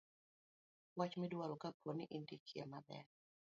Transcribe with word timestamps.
wach 0.97 1.13
midwaro 1.21 1.55
kapo 1.63 1.89
ni 1.97 2.05
indike 2.17 2.59
maber 2.71 3.05